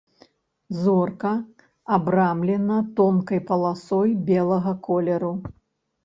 [0.83, 1.33] Зорка
[1.97, 5.31] абрамлена тонкай паласой белага колеру.